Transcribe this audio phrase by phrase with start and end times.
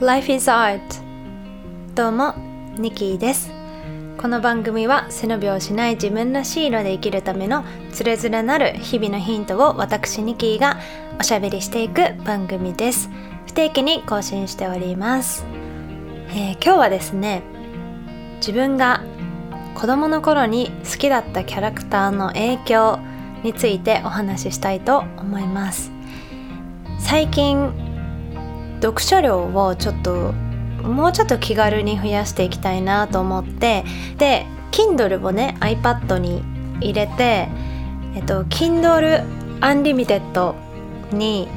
[0.00, 0.80] Life is Art.
[1.96, 2.32] どうも
[2.78, 3.50] ニキーです。
[4.16, 10.78] この番組は背伸びをしない自分らしい色で生きるためのつれづれなる日々のヒントを私ニキーが
[11.18, 13.10] おしゃべりしていく番組です。
[13.48, 15.44] 不定期に更新しております、
[16.28, 17.42] えー、今日はですね
[18.36, 19.02] 自分が
[19.74, 23.00] 子供の頃に好きだったキャラクターの影響
[23.42, 25.90] についてお話ししたいと思います。
[27.00, 27.87] 最近
[28.80, 30.32] 読書量をちょっと
[30.82, 33.84] もうちょっと気軽に増やしていきたいなと思って
[34.16, 36.42] で Kindle をね iPad に
[36.80, 37.48] 入れて
[38.14, 39.24] えっと Kindle
[39.60, 40.54] Unlimited
[41.12, 41.48] に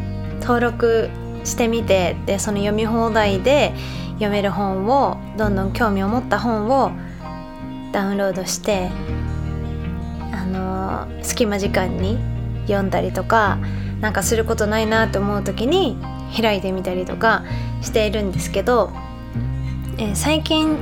[0.41, 1.09] 登録
[1.43, 3.73] してみてでその読み放題で
[4.13, 6.91] 読める本をどんどん興味を持った本を
[7.91, 8.89] ダウンロードして
[10.31, 12.17] あの隙間時間に
[12.67, 13.57] 読んだりとか
[13.99, 15.97] なんかすることないなと思う時に
[16.35, 17.43] 開いてみたりとか
[17.81, 18.91] しているんですけど、
[19.97, 20.77] えー、最近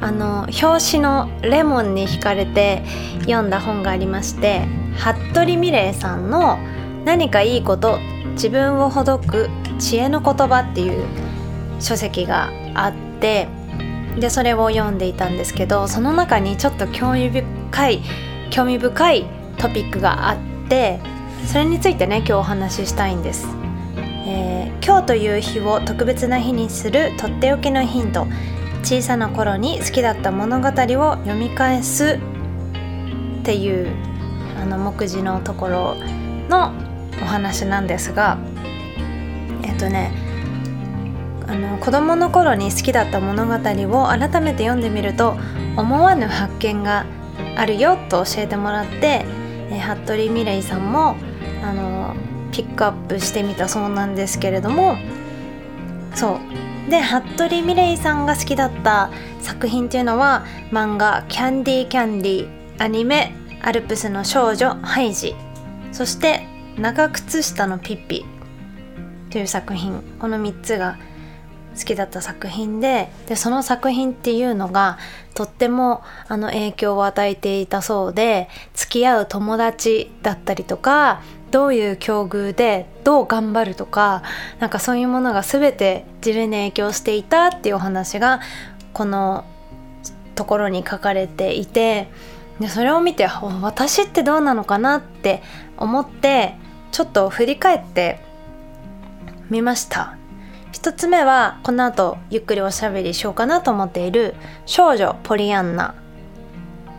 [0.00, 2.84] あの表紙のレモンに惹かれて
[3.20, 4.62] 読んだ本がありまして
[4.96, 6.58] 服部美玲さんの
[7.04, 7.98] 「何かいいこと
[8.32, 11.04] 自分をほどく知恵の言葉」っていう
[11.80, 13.48] 書籍があって
[14.18, 18.00] でそれを読んでいたんですけどその中にちょっと興味深い
[18.50, 19.26] 興味深い
[19.58, 20.36] トピックがあっ
[20.68, 21.00] て
[21.46, 23.48] それについてね今日お話ししたいんです。
[24.26, 28.26] えー、今日という日を特別な日にするとっておきのヒント。
[28.82, 32.18] 小さな頃に好きだった物語を読み返す
[33.40, 33.88] っていう
[34.56, 35.94] あの目次のところ
[36.48, 36.72] の
[37.20, 38.38] お話なんですが
[39.62, 40.12] えっとね
[41.46, 45.36] あの子供の頃に好きだった物語を改めて読んでみると
[45.76, 47.06] 思わぬ発見が
[47.56, 49.24] あるよと教えてもらって、
[49.70, 51.16] え、服部美玲さんも
[51.62, 52.14] あの
[52.52, 54.96] ピックアップしてみたそうなんですけれども
[56.14, 56.40] そ
[56.86, 56.90] う。
[56.90, 59.10] で服部美玲さんが好きだった
[59.42, 62.48] 作品っていうのは漫画「キャンディーキャンディー」
[62.82, 65.34] アニメ「アルプスの少女ハイジ」
[65.92, 66.46] そして
[66.78, 68.24] 「長靴下のピッピ」
[69.30, 70.02] という作品。
[70.18, 70.96] この3つが
[71.78, 74.98] 好きだった作品ででその作品っていうのが
[75.34, 84.22] とってもあの影響を与えていたそうで付き合う友達だったりとかどういう境遇でどう頑張るとか
[84.58, 88.40] なんかそういうものが全て自分に影響していたっていうお話が
[88.92, 89.44] この
[90.34, 92.10] ところに書かれていて
[92.60, 95.42] でそれを見て私ってどうなのかなって
[95.76, 96.56] 思って
[96.90, 98.20] ちょっと振り返って
[99.48, 100.17] みました。
[100.78, 105.96] 一つ目はこの後ゆっくりおしゃべりしようかなと思っている「少女ポリアンナ」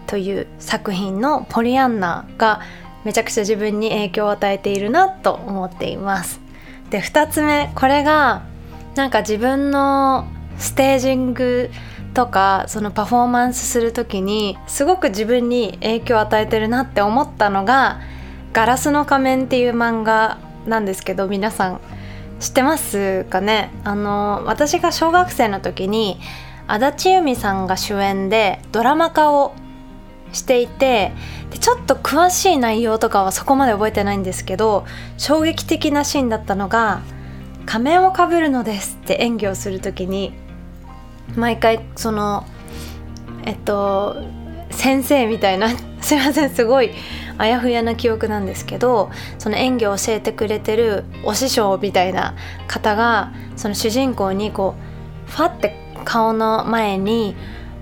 [0.05, 2.59] という作品のポリアンナが
[3.05, 6.41] めちゃくちゃ自分に影響を与えているなと思っています。
[6.89, 8.41] で2つ目これが
[8.95, 11.69] なんか自分のステージング
[12.13, 18.01] とかそのパフォーマンスする時にすごく自分に影響を与えてるなって思ったのが
[18.51, 21.79] 「ガラスの仮面」っていう漫画なんですけど皆さん
[22.39, 23.71] 知ってますかね。
[23.83, 26.19] あの私が小学生の時に
[26.67, 29.53] 足立由美さんが主演でドラマ化を
[30.31, 31.11] していて
[31.49, 34.85] でちょっと詳しい内容とかはそこまで覚えてないんですけど
[35.17, 37.01] 衝撃的なシーンだったのが
[37.65, 40.33] 「仮面をかぶるのです」って演技をする時に
[41.35, 42.45] 毎回その
[43.45, 44.17] えっと
[44.69, 45.69] 先生みたいな
[46.01, 46.91] すいませんすごい
[47.39, 52.35] あやふやな記憶なんですけどその演技を教えてくれてるお師匠みたいな
[52.67, 54.75] 方がその主人公にこ
[55.27, 57.35] うファって顔の前に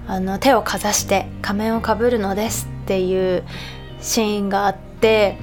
[0.07, 3.43] あの手をかざして仮面をかぶるのですっていう
[3.99, 5.37] シーンがあって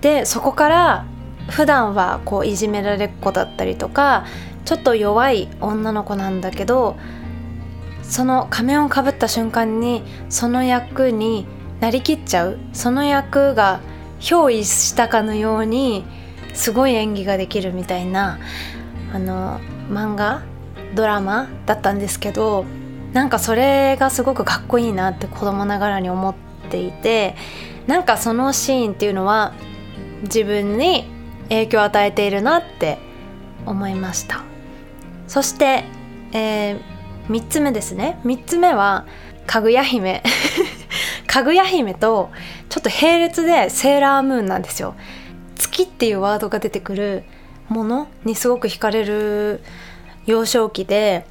[0.00, 1.06] でそこから
[1.48, 4.26] 普段はこういじめられっ子だったりとか
[4.64, 6.96] ちょっと弱い女の子なんだけど
[8.02, 11.46] その仮面をかぶった瞬間にその役に
[11.80, 12.58] なりきっちゃう。
[12.72, 13.80] その役が
[14.20, 16.04] 憑依したかのように
[16.54, 18.38] すごい演技ができるみたいな
[19.12, 20.42] あの漫画
[20.94, 22.64] ドラマだったんですけど
[23.12, 26.34] なんかそれがすごくかっこいいなって子供ながらに思っ
[26.70, 27.36] ていて
[27.86, 29.54] なんかそのシーンっていうのは
[30.22, 31.04] 自分に
[31.48, 32.98] 影響を与えているなって
[33.64, 34.42] 思いました。
[35.26, 35.84] そして、
[36.32, 36.80] えー、
[37.28, 38.20] 3つ目ですね。
[38.24, 39.06] 3つ目は
[39.46, 40.22] かぐや姫。
[41.28, 42.30] かぐや姫と
[42.68, 44.96] ちょっと並列でセーラームーンなんですよ。
[45.54, 47.24] 月っていうワードが出てくる
[47.68, 49.60] ものにすごく惹かれる
[50.26, 51.26] 幼少期で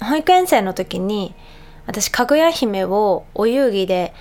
[0.00, 1.34] 保育園生の時に
[1.86, 4.14] 私かぐや姫をお遊戯で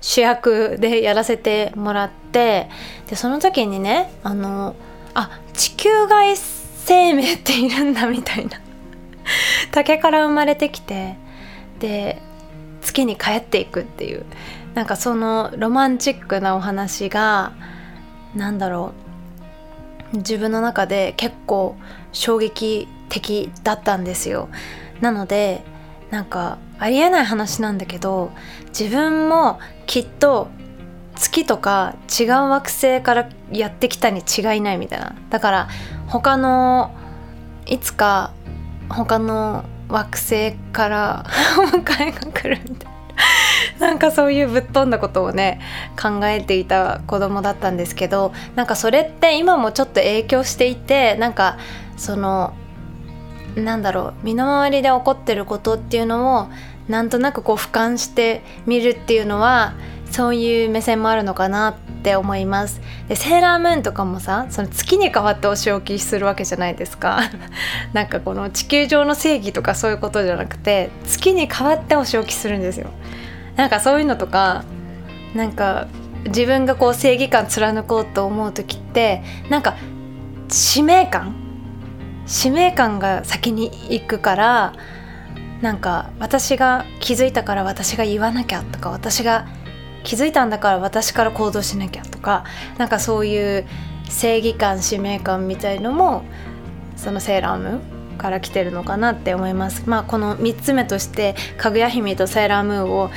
[0.00, 2.68] 主役でやらせてもらって
[3.08, 4.74] でその時にねあの
[5.14, 8.60] あ地球外生命っているんだみたいな。
[9.72, 11.16] 竹から生まれてきて
[11.78, 12.22] で
[12.80, 14.24] 月に帰っていくっていう。
[14.78, 17.50] なんかそのロマンチックなお話が
[18.36, 18.92] なんだろ
[20.12, 21.74] う自分の中で結構
[22.12, 24.48] 衝撃的だったんですよ。
[25.00, 25.64] なので
[26.12, 28.30] なんかありえない話なんだけど
[28.66, 30.46] 自分もきっと
[31.16, 35.16] 月とか違う惑星からやってきたに違いないみたいな。
[35.28, 35.68] だから
[36.06, 36.94] 他の
[37.66, 38.30] いつか
[38.88, 41.26] 他の惑星から
[41.58, 42.87] お迎えが来るみたい
[43.80, 45.60] なんかそういうぶっ飛んだことをね
[46.00, 51.58] 考えていた子供だったんですけどなんかそれって今もちょっと影響していてなんか
[51.96, 52.52] その
[53.56, 56.48] なんだろう身の回りで起こってることっていうのを
[56.88, 59.74] なんとなくこう俯瞰してみるっていうのは
[60.10, 62.80] そういう目線もあるのかなって思います。
[63.08, 67.20] でセーラームーンとかもさその月に変わってお仕置きするわけじゃないですか。
[67.92, 72.88] なんかこの地球上の正義とかそういうことじゃなくて月に変わってお仕置きするんですよ。
[73.58, 74.64] なんかそういうのとか
[75.34, 75.88] なんか
[76.28, 79.76] 自分がこう正義感貫こうと思う時ってなんか
[80.48, 81.34] 使命感
[82.24, 84.74] 使命感が先に行くから
[85.60, 89.48] なんか私が気づいたから私が言わなきゃとか私が
[90.04, 92.44] 気づいたんだから私から行動しなきゃとか
[92.76, 93.66] なんかそういう
[94.08, 96.22] 正義感使命感みたいのも
[96.96, 99.88] そのセーラームーンから来てるのかなって思います。
[99.88, 103.10] まあこの3つ目としてかぐや姫とセーラームーンを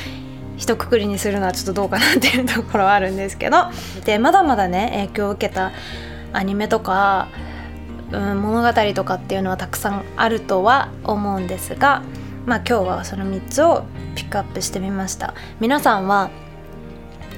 [0.57, 3.65] 一括りにするのはちょっとどうかなっていうところはあるんですけど。
[4.05, 5.71] でまだまだね影響を受けた
[6.33, 7.27] アニメとか、
[8.11, 12.01] うん、物語とかっていうのはたくさんあるとは思うんですが。
[12.43, 13.83] まあ今日はその3つを
[14.15, 15.35] ピックアップしてみました。
[15.59, 16.31] 皆さんは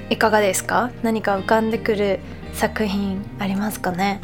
[0.10, 0.92] いかがですか？
[1.02, 2.20] 何か浮かんでくる
[2.54, 4.22] 作品ありますかね？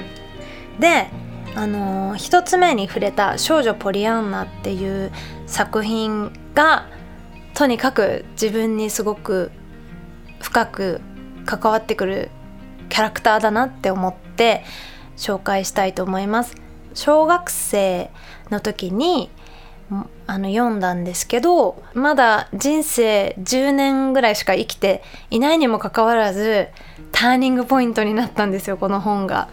[0.79, 1.07] で
[1.55, 5.11] あのー、一つ目に触れた「少女ポリアンナ」っていう
[5.47, 6.85] 作品が
[7.59, 9.51] とにかく自分にすごく
[10.39, 11.01] 深く
[11.45, 12.31] 関わってくる
[12.87, 14.63] キャラクターだなって思って
[15.17, 16.55] 紹介したいと思います
[16.93, 18.11] 小学生
[18.49, 19.29] の時に
[20.25, 26.69] あの読んだんですけどまだ人生10年ぐらいしか生きていないにもかかわらず
[27.11, 29.49] ターニングポイントになったんですよこの本が。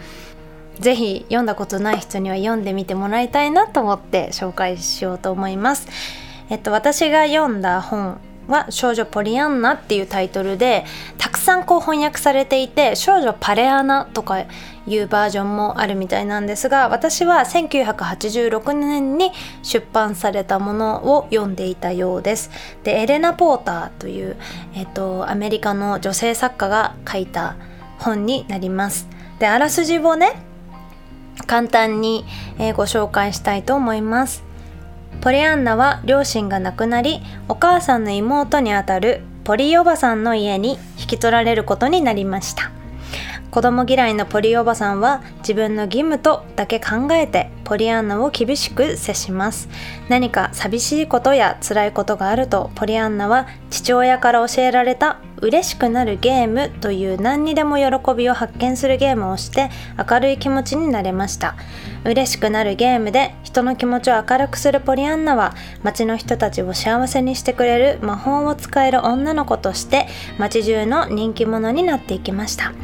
[0.79, 6.26] 是非読んだことない人には読んでみてもらいたいなと思って紹介しようと思います。
[6.49, 10.85] えっと、私が読んだ本は「少女ポリアンナ」っていうタイトルで
[11.19, 14.45] たくさんこう翻訳されていて「少女パレアナ」とか
[14.87, 19.33] いうバージョンもあるみたいなんですが私は1986年に
[19.63, 22.51] 出版されたものを読んでいたようです。
[22.85, 24.37] でエレナ・ポーターという、
[24.75, 27.57] えっと、アメリカの女性作家が書いた
[27.99, 29.09] 本になります。
[29.41, 30.35] であらすじをね
[31.47, 32.25] 簡単に、
[32.59, 34.46] え、ご紹介したいと思います。
[35.27, 42.76] ポリアンナは両親が亡くなりお母さんの妹にあたるポリおばさんの家に引き取られることになりました。
[43.57, 49.71] 子供嫌いのポリおばさんは自分の義務とだけ考えてポリアンナを厳しく接します。
[50.11, 59.71] 何か寂しいことや辛いことがあるとポリアンナは父親から教えられた嬉しくなるゲームという何にでも喜びを発見するゲームをして
[60.07, 61.57] 明るい気持ちになれました。
[62.05, 72.75] 嬉しくなるゲームで人の気持ちを明るくするポリアンナは街の人たちを幸せにしてくれる魔法を使える女の子として街中の人気者になっていきました。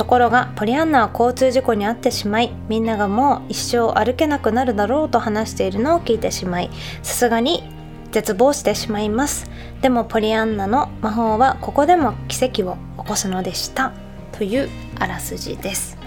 [0.00, 6.70] ところがポリアンナは交通事故に遭ってしまいみんながもう一生歩けなくなるだろうと話しているのを聞いてしまい
[7.02, 7.62] さすがに
[8.10, 9.50] 絶望してしまいます。
[9.82, 13.92] でもポリアンナの魔法はここでも奇跡を起こすのでした。
[14.32, 15.98] というあらすじです。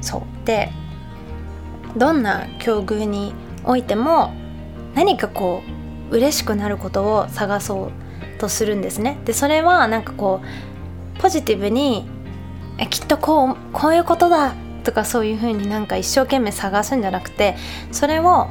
[0.00, 0.46] そう。
[0.46, 0.70] で
[1.98, 4.32] どんな境遇においても
[4.94, 5.62] 何かこ
[6.10, 9.18] う嬉しくなることを探そうとするんですね。
[9.26, 12.08] でそれはなんかこうポジティブに
[12.78, 14.54] えきっとこうこういうことだ
[14.84, 17.56] とかそういう風になんか一生懸命探すんじゃなくて
[17.92, 18.48] それを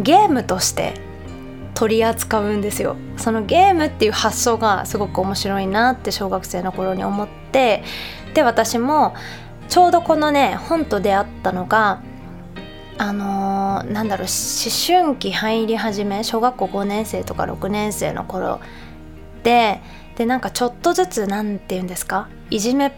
[0.00, 0.94] ゲームとして
[1.74, 2.96] 取り扱うんですよ。
[3.16, 7.84] そのゲームっていう発想がすごく面白いなって小学生の頃に思って
[8.34, 9.14] で私も
[9.68, 12.02] ちょうどこのね本と出会ったのが
[12.96, 18.60] あのー、なんだろう思春期入り始め小学校5年生とか6年生の頃
[19.44, 19.80] で
[20.16, 22.28] でなんかちょっとずつ何て言うんですか？
[22.50, 22.92] いじめっ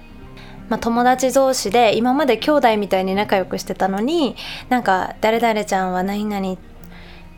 [0.71, 4.37] まあ、友達同士で今まで兄弟みたいに仲良くしてたのに
[4.71, 6.57] なんか誰々ちゃんは何々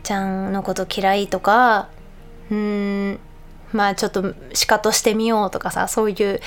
[0.03, 1.89] ちゃんのこと嫌いとか
[2.49, 3.19] うーん
[3.73, 6.39] まあちょっとシカトしてみようとかさそういう流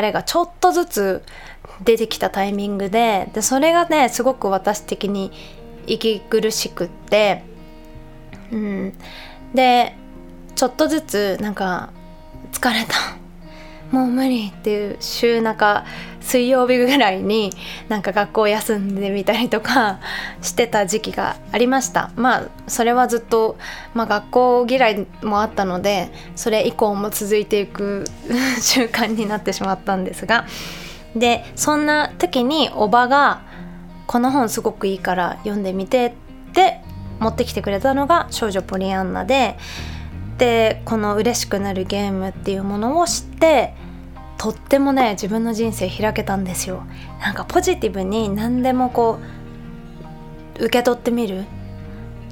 [0.00, 1.22] れがちょっとずつ
[1.82, 5.32] 出てきたタイミングででそれがねすごく私的に
[5.86, 7.42] 息苦しくって
[8.52, 8.94] うん。
[9.54, 9.96] で
[10.54, 11.90] ちょっとずつなんか
[12.52, 12.94] 疲れた。
[13.92, 15.84] もう無理っていう週中
[16.20, 17.50] 水曜日ぐらいに
[17.88, 20.00] なんか学校休んでみたりとか
[20.40, 22.10] してた時期がありました。
[22.16, 23.58] まあそれはずっと、
[23.92, 28.04] まあ、学校嫌いもあったのでそれ以降も続いていく
[28.60, 30.46] 習慣になってしまったんですが。
[31.14, 33.42] でそんな時におばが
[34.08, 36.06] 「この本すごくいいから読んでみて」
[36.48, 36.80] って
[37.20, 39.58] 持ってきてくれたのが「少女ポリアンナで」
[40.38, 43.74] でこの「嬉しくなるゲーム」っていうものを知って
[44.42, 46.82] とってもね自分の人生開けたんですよ。
[47.20, 49.20] なんかポジティブに何でもこ
[50.58, 51.44] う受け取ってみる。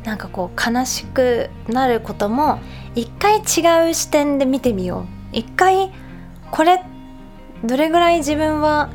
[0.02, 2.59] なんかこう悲しくなることも
[2.97, 5.37] 一回違う視点で見てみよう。
[5.37, 5.93] 一回
[6.50, 6.83] これ
[7.62, 8.90] どれぐらい自分は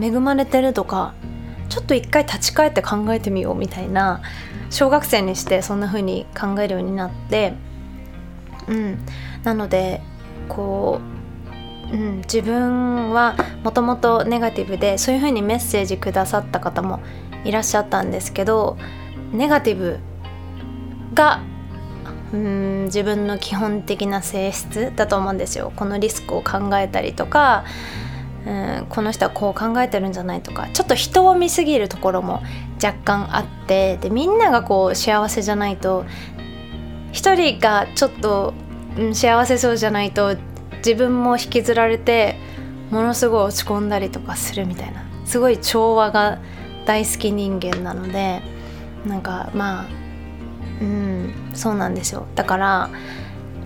[0.00, 1.14] 恵まれてるとか
[1.68, 4.22] ちょっと一回立ち返って考えてみようみたいな
[4.70, 7.54] 小学生にしてそんな風に考えるようになって。
[8.68, 9.04] うん。
[9.42, 10.00] なので
[10.48, 11.15] こう
[11.92, 17.00] うん、自分はもともとネガティブでそういう風にメッセージくださった方も
[17.44, 18.76] いらっしゃったんですけど
[19.32, 19.98] ネガティブ
[21.14, 21.42] が
[22.32, 25.72] うん自分の基本的な性質だと思うんですよ。
[25.76, 27.64] このリスクを考えたりとか
[28.46, 32.42] うんこの人はこう考えてるんじゃないとかちょっと人を見すぎるところも
[32.82, 36.04] 若干あってでみんながこう幸せじゃないと
[37.12, 38.54] 一人がちょっと、
[38.96, 40.36] うん、幸せそうじゃないと
[40.86, 42.36] 自分も引きずられて
[42.92, 45.04] ものすごい落ち込んだりとかするみたいな。
[45.24, 46.38] すごい調和が
[46.84, 48.40] 大好き人間なので
[49.04, 49.86] なんかまあ
[50.80, 52.28] うんそうなんですよ。
[52.36, 52.90] だから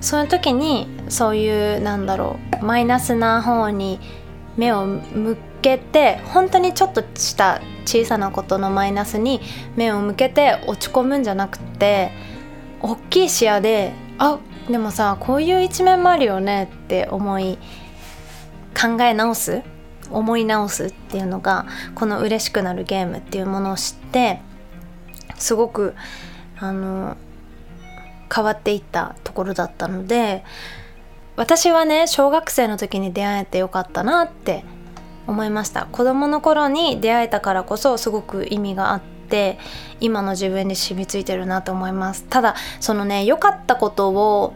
[0.00, 4.00] そういう時にそういうなんだろうマイナスな方に
[4.56, 9.42] 目を向けて本当にちょっとした小さなことのマイナスに
[9.76, 12.12] 目を向けて落ち込むんじゃなくて
[12.80, 17.58] 大きい視野であでもさこういう一面もあるよねって思い
[18.74, 19.62] 考え直す
[20.10, 24.40] 思い直すっていうのがこの「嬉しくなるゲーム」っていうものを知って
[25.36, 25.94] すごく
[26.58, 27.16] あの
[28.32, 30.44] 変わっていったところだったので
[31.36, 34.64] 私はね小学生の時に出会えてよかったなって
[35.26, 35.86] 思いました。
[35.86, 39.58] 子供の頃に出会えたからこそすごく意味があってって
[40.00, 42.24] 今の自分に染みついてるなと思います。
[42.28, 44.54] ただそのね良かったことを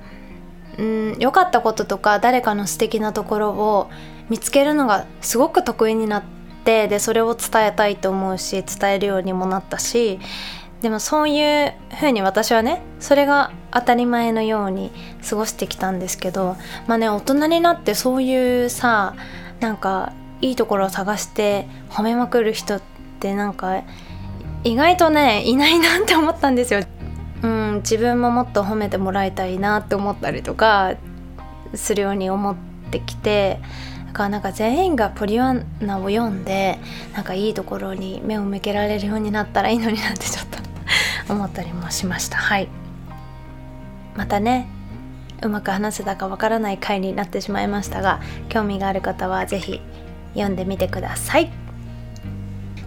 [0.78, 3.90] うん良かったこととか誰かの素敵なところを
[4.28, 6.22] 見つけるのがすごく得意になっ
[6.64, 10.18] てでそれを伝えたいと思うし伝えるようにもなったし
[10.80, 14.90] でもそういう風に私はねそれが当たり前のように
[15.28, 19.14] 過ごしてきたんですけどまあね大人になってそういうさ
[19.60, 22.82] なんかいいところを探して褒めまくる人っ
[23.20, 23.82] てなんか
[24.64, 26.80] 意外とねいないなって思ったんですよ。
[27.42, 30.94] うん、自分ももっと褒めてもらいたいなって思ったりとか
[31.74, 32.56] するように思っ
[32.90, 33.60] てきて
[34.06, 36.78] だからなんか全員がポリワンナを読んで
[37.12, 40.58] なんかいいところに目を向けられるようになったらいいのになってちょっと
[41.34, 42.68] 思ったりもしましたはい
[44.16, 44.66] またね
[45.42, 49.82] うまく話せたかわからない回になってしまいましたが興味がある方は是非
[50.32, 51.63] 読んでみてください。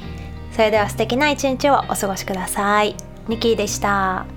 [0.52, 2.96] それでは素敵な一日をお過ごしください。
[3.28, 4.35] ニキでした。